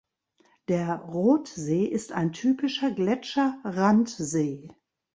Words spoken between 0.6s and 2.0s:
Der Rotsee